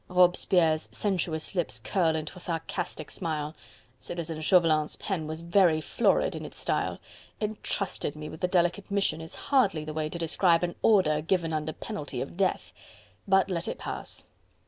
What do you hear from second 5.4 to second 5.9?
ever